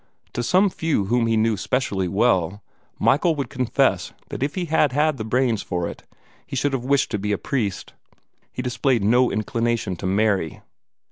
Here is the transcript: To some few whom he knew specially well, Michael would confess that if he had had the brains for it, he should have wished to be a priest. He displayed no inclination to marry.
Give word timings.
To 0.33 0.41
some 0.41 0.71
few 0.71 1.05
whom 1.05 1.27
he 1.27 1.37
knew 1.37 1.55
specially 1.55 2.07
well, 2.07 2.63
Michael 2.97 3.35
would 3.35 3.51
confess 3.51 4.13
that 4.29 4.41
if 4.41 4.55
he 4.55 4.65
had 4.65 4.93
had 4.93 5.17
the 5.17 5.23
brains 5.23 5.61
for 5.61 5.87
it, 5.87 6.01
he 6.47 6.55
should 6.55 6.73
have 6.73 6.83
wished 6.83 7.11
to 7.11 7.19
be 7.19 7.31
a 7.31 7.37
priest. 7.37 7.93
He 8.51 8.63
displayed 8.63 9.03
no 9.03 9.31
inclination 9.31 9.95
to 9.97 10.07
marry. 10.07 10.61